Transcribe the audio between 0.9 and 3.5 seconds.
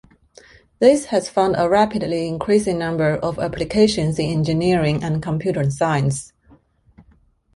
has found a rapidly increasing number of